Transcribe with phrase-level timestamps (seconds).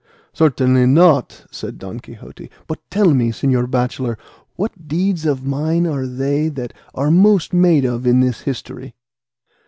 [0.33, 4.17] "Certainly not," said Don Quixote; "but tell me, señor bachelor,
[4.55, 8.95] what deeds of mine are they that are made most of in this history?"